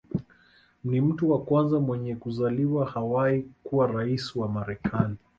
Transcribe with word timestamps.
Ni 0.83 1.01
mtu 1.01 1.31
wa 1.31 1.41
kwanza 1.45 1.79
mwenye 1.79 2.15
kuzaliwa 2.15 2.85
Hawaii 2.89 3.45
kuwa 3.63 3.87
rais 3.87 4.35
wa 4.35 4.47
Marekani 4.47 5.15